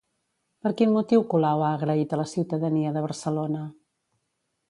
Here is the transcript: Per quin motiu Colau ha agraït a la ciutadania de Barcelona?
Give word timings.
Per 0.67 0.71
quin 0.77 0.93
motiu 0.93 1.25
Colau 1.33 1.61
ha 1.65 1.69
agraït 1.77 2.15
a 2.17 2.19
la 2.21 2.27
ciutadania 2.33 2.93
de 2.95 3.07
Barcelona? 3.09 3.67